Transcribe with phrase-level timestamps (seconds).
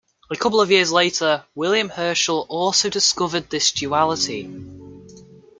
[0.31, 4.49] A couple of years later, William Herschel also discovered this duality.